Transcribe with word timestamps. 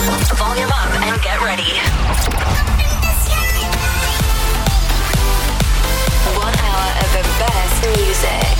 Volume 0.00 0.70
up 0.70 0.88
and 1.02 1.20
get 1.22 1.38
ready. 1.42 1.76
One 6.34 6.54
hour 6.56 6.88
of 7.00 7.12
the 7.12 7.22
best 7.38 7.84
music. 7.84 8.56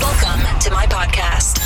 Welcome 0.00 0.58
to 0.58 0.70
my 0.70 0.86
podcast. 0.86 1.60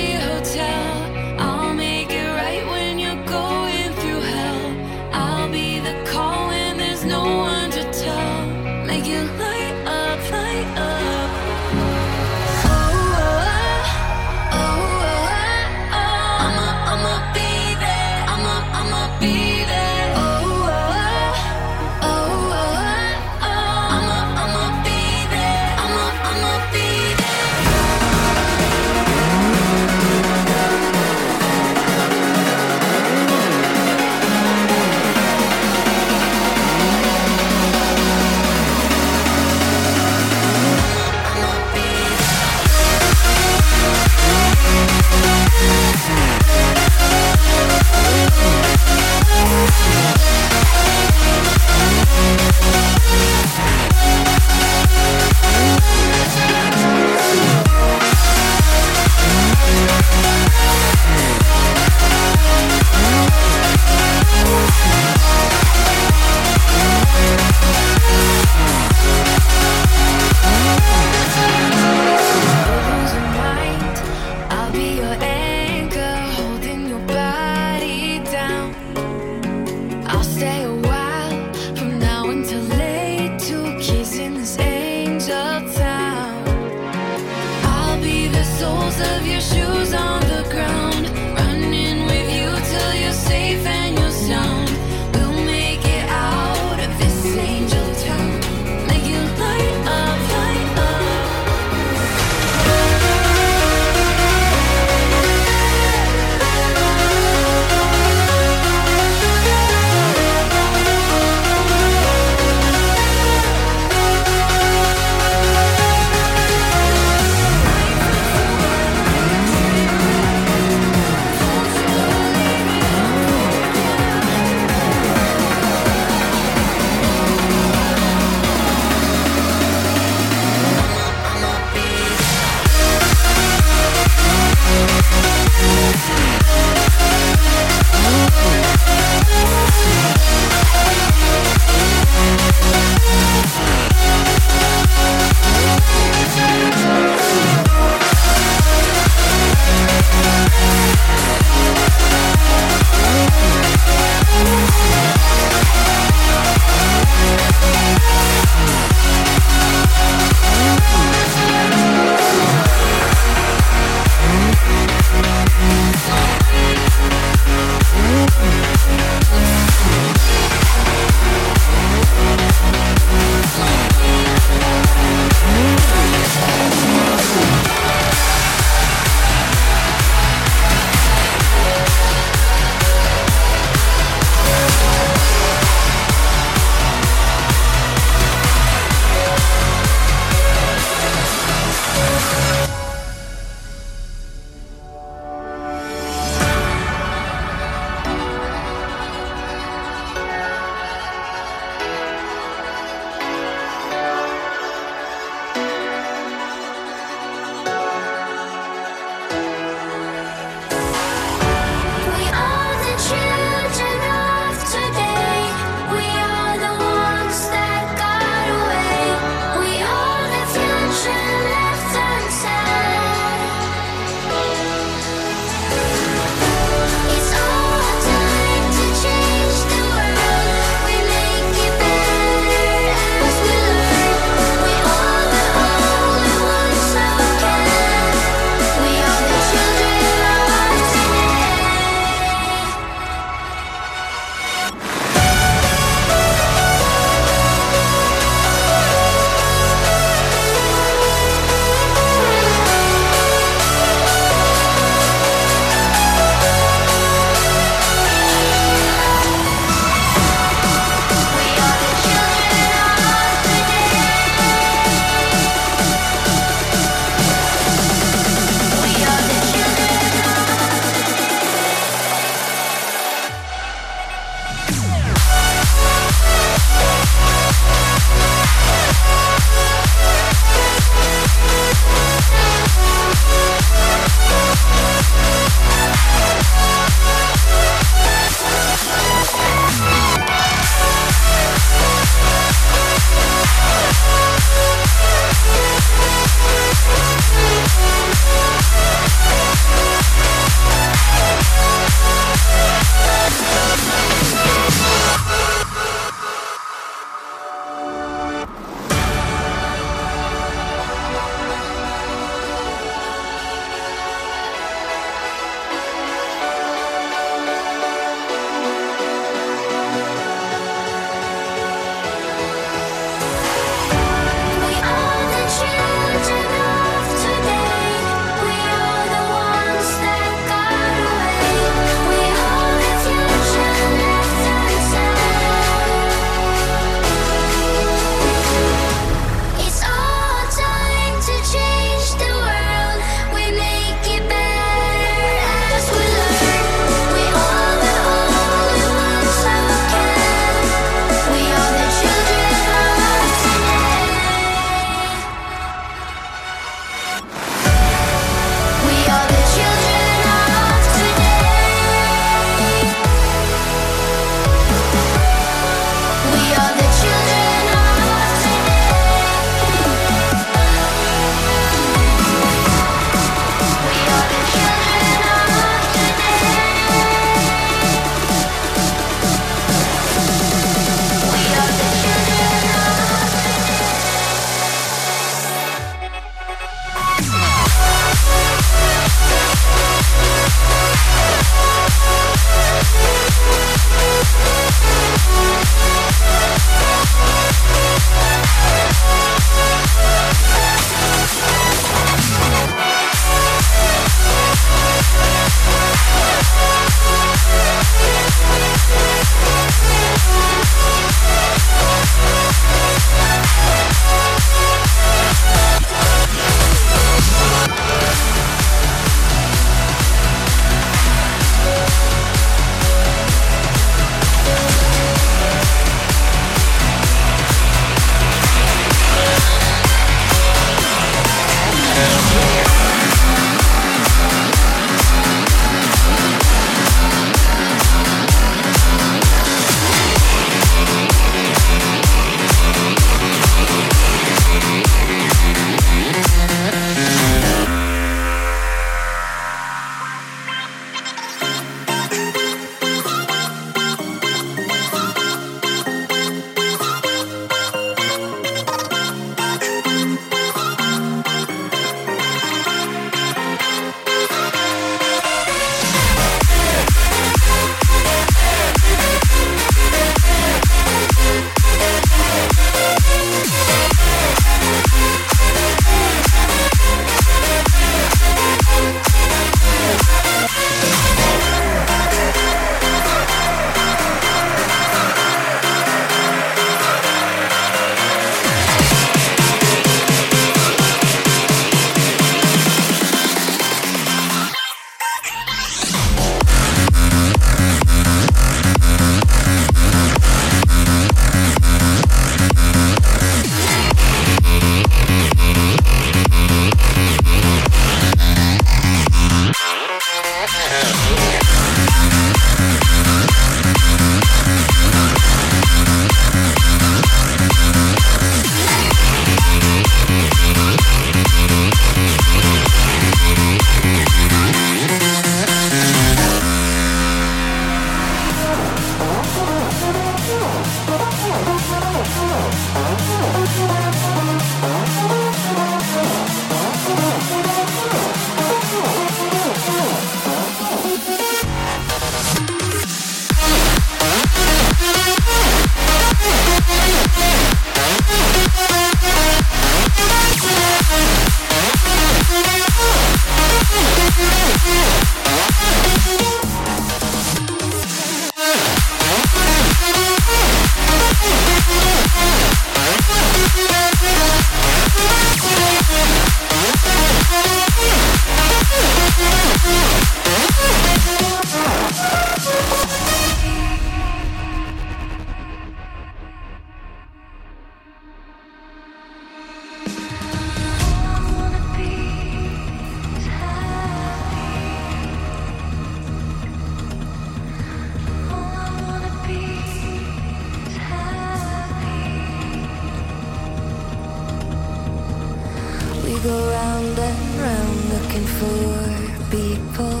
go 596.22 596.50
round 596.50 596.98
and 596.98 597.40
round 597.40 597.80
looking 597.94 598.26
for 598.38 599.30
people 599.30 600.00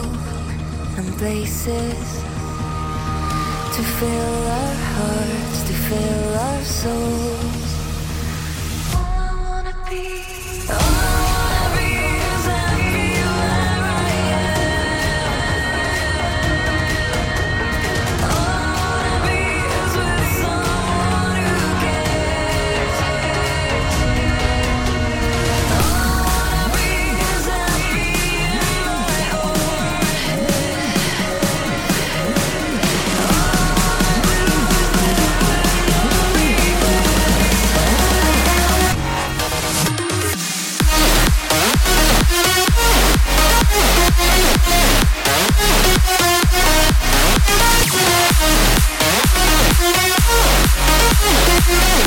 and 0.98 1.08
places 1.16 2.22
to 3.74 3.82
fill 3.82 4.48
our 4.48 4.74
hearts, 4.92 5.62
to 5.62 5.72
fill 5.72 6.38
our 6.38 6.62
souls. 6.62 7.59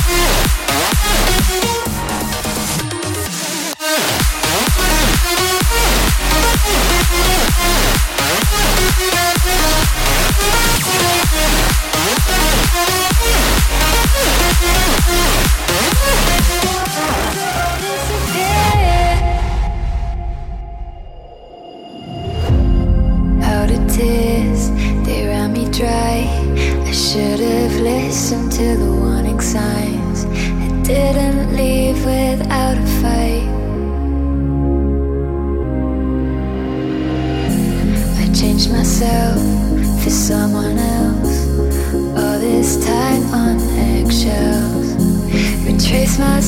Yeah. 0.09 0.32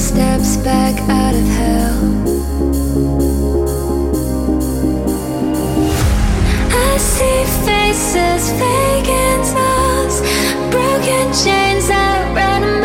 steps 0.05 0.57
back 0.57 0.95
out 1.09 1.33
of 1.33 1.47
hell. 1.57 1.97
I 6.69 6.97
see 6.97 7.43
faces, 7.65 8.51
vacant 8.61 9.45
souls, 9.53 10.21
broken 10.69 11.25
chains 11.33 11.87
that 11.87 12.35
ran. 12.35 12.84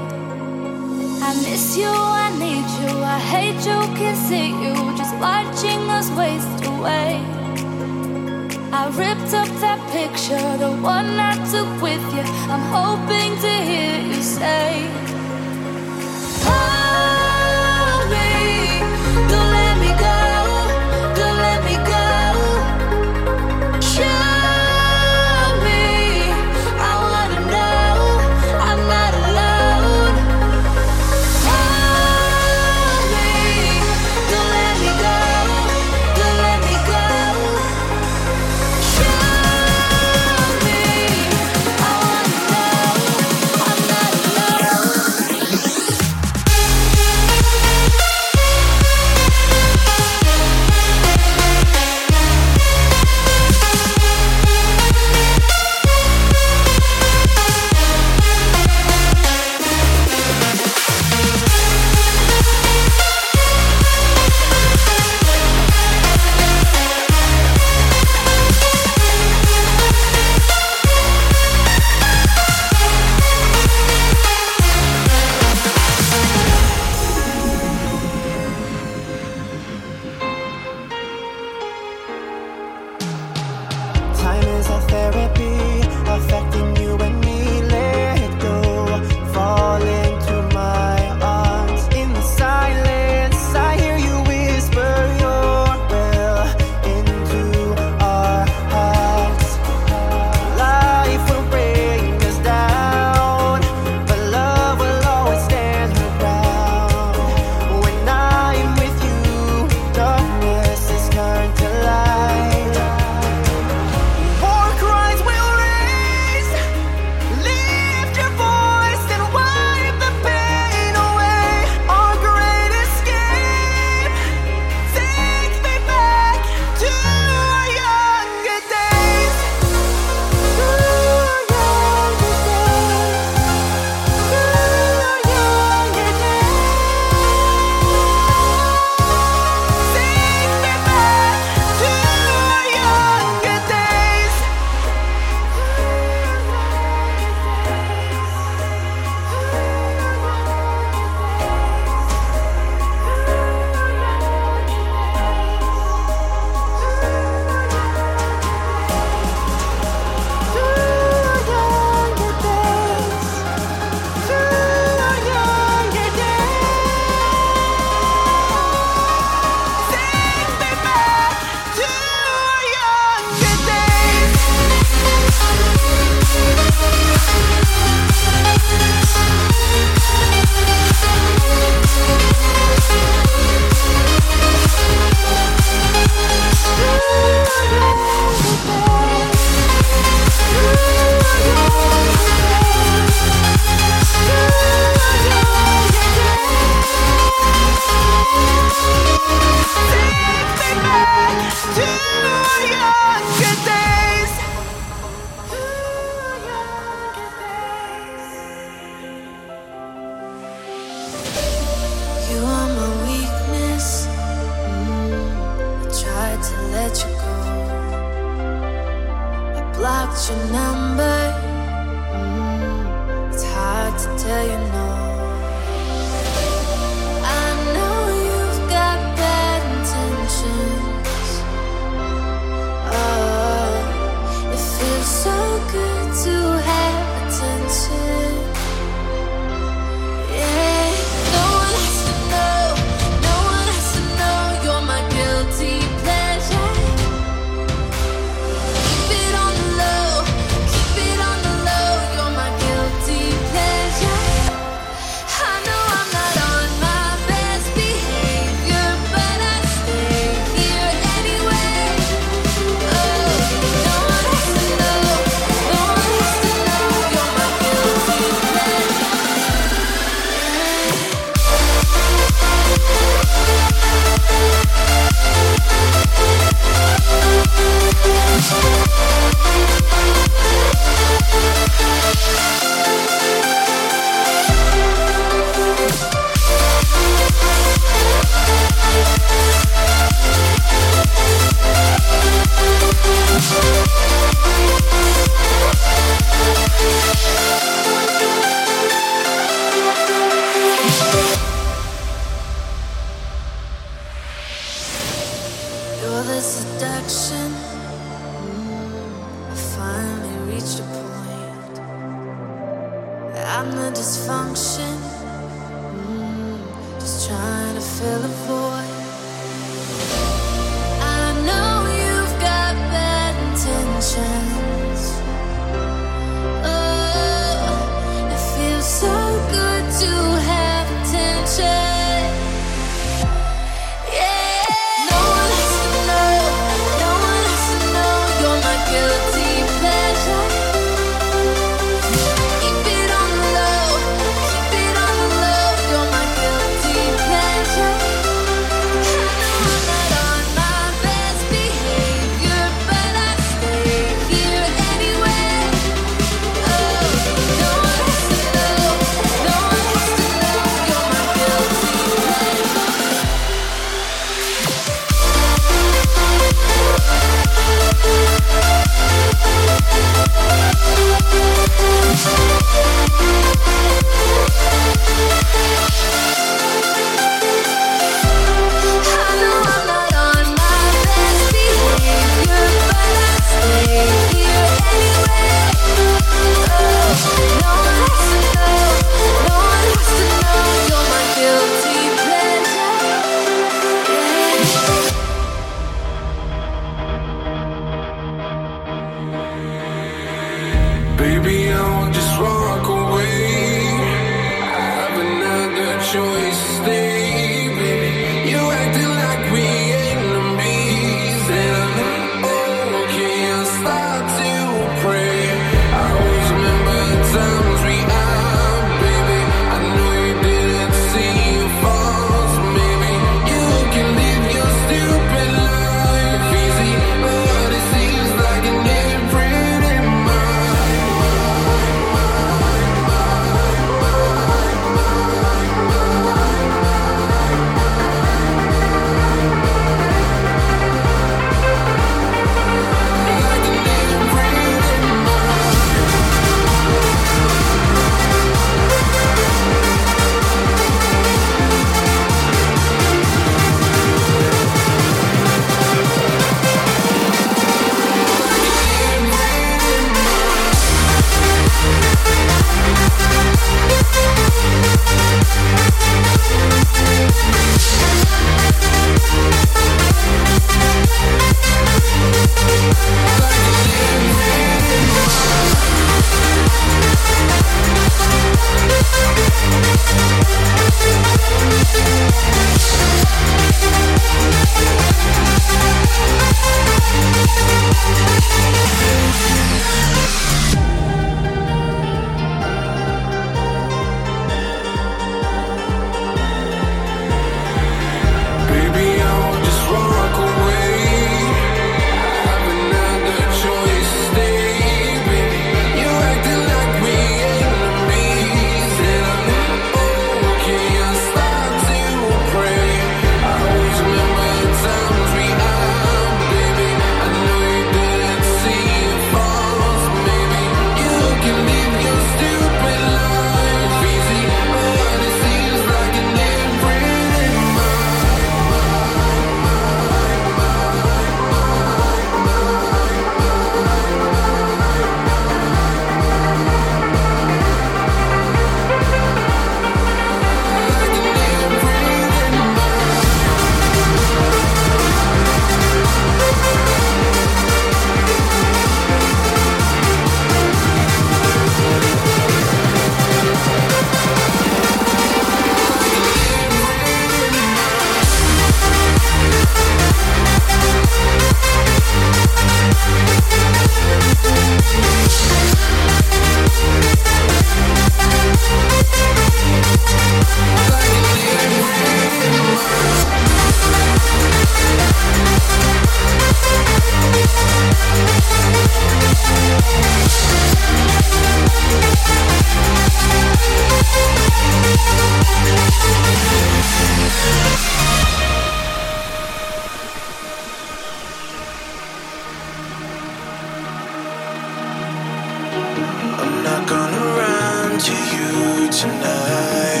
Tonight. 598.91 600.00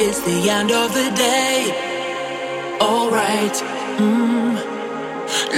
It's 0.00 0.20
the 0.20 0.48
end 0.48 0.70
of 0.70 0.94
the 0.94 1.10
day. 1.10 1.74
Alright. 2.80 3.56
Mm. 3.98 4.54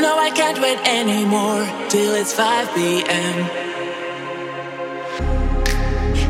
No, 0.01 0.17
I 0.19 0.31
can't 0.35 0.59
wait 0.63 0.79
anymore 0.89 1.63
till 1.91 2.15
it's 2.15 2.33
5 2.33 2.75
p.m. 2.75 3.35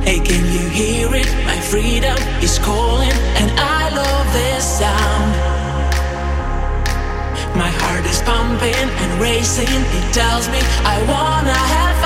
Hey, 0.03 0.19
can 0.19 0.45
you 0.53 0.69
hear 0.71 1.09
it? 1.15 1.31
My 1.47 1.61
freedom 1.61 2.19
is 2.43 2.59
calling, 2.59 3.15
and 3.39 3.49
I 3.61 3.91
love 3.95 4.27
this 4.33 4.65
sound. 4.81 5.31
My 7.55 7.71
heart 7.71 8.05
is 8.07 8.21
pumping 8.23 8.75
and 8.75 9.21
racing. 9.23 9.69
It 9.71 10.13
tells 10.13 10.49
me 10.49 10.59
I 10.83 10.99
wanna 11.07 11.55
have 11.55 12.00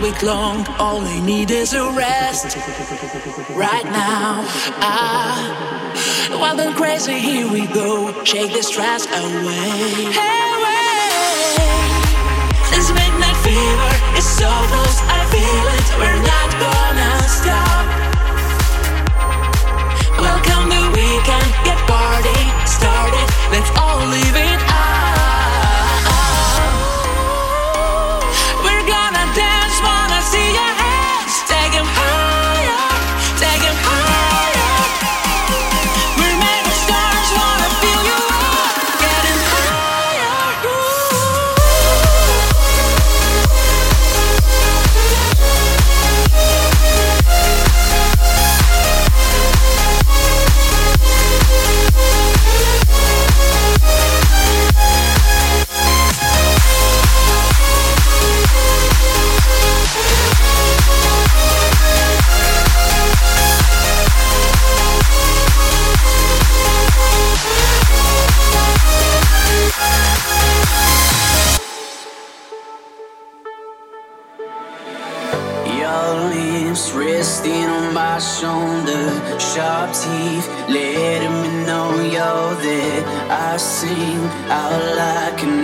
week 0.00 0.22
long. 0.22 0.66
All 0.78 1.00
I 1.00 1.20
need 1.20 1.50
is 1.50 1.72
a 1.72 1.90
rest. 1.92 2.56
Right 3.56 3.84
now, 3.84 4.44
ah, 4.80 6.38
wild 6.40 6.60
and 6.60 6.74
crazy. 6.76 7.18
Here 7.18 7.50
we 7.50 7.66
go. 7.66 8.12
Shake 8.24 8.52
the 8.52 8.62
stress 8.62 9.06
away. 9.06 10.12
Hey. 10.12 10.38
This 12.70 12.90
midnight 12.92 13.38
fever 13.42 13.92
is 14.18 14.26
so 14.26 14.50
close. 14.70 14.98
I 15.10 15.20
feel 15.34 15.66
it. 15.78 15.86
We're 15.98 16.22
not 16.22 16.50
gonna 16.62 17.12
stop. 17.40 17.84
Welcome 20.20 20.68
the 20.70 20.84
weekend. 20.94 21.50
Get 21.64 21.78
party 21.90 22.40
started. 22.66 23.26
Let's 23.50 23.70
all 23.78 24.06
leave 24.06 24.36
it 24.36 24.67
sing 83.58 84.20
out 84.50 84.94
like 84.96 85.42
an 85.42 85.57